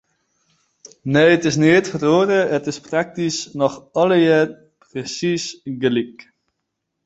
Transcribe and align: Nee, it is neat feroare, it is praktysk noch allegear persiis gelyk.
Nee, 1.13 1.31
it 1.35 1.45
is 1.49 1.57
neat 1.63 1.85
feroare, 1.93 2.39
it 2.57 2.65
is 2.71 2.79
praktysk 2.87 3.41
noch 3.61 3.75
allegear 4.01 4.47
persiis 4.89 5.45
gelyk. 5.81 6.17